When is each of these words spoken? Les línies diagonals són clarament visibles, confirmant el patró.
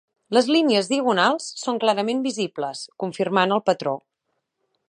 Les 0.35 0.47
línies 0.53 0.89
diagonals 0.93 1.51
són 1.65 1.79
clarament 1.85 2.25
visibles, 2.29 2.83
confirmant 3.05 3.55
el 3.59 3.67
patró. 3.69 3.99